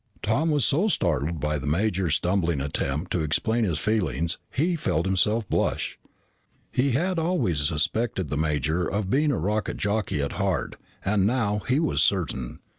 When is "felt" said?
4.75-5.05